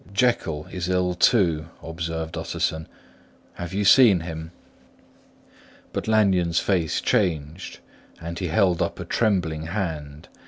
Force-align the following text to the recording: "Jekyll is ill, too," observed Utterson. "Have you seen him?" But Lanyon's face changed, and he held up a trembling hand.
"Jekyll 0.11 0.65
is 0.71 0.89
ill, 0.89 1.13
too," 1.13 1.67
observed 1.83 2.35
Utterson. 2.35 2.87
"Have 3.53 3.71
you 3.71 3.85
seen 3.85 4.21
him?" 4.21 4.49
But 5.93 6.07
Lanyon's 6.07 6.59
face 6.59 7.01
changed, 7.01 7.77
and 8.19 8.39
he 8.39 8.47
held 8.47 8.81
up 8.81 8.99
a 8.99 9.05
trembling 9.05 9.67
hand. 9.67 10.27